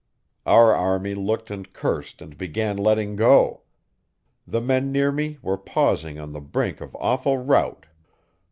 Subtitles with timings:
[0.47, 3.61] Our army looked and cursed and began letting go.
[4.47, 7.85] The men near me were pausing on the brink of awful rout.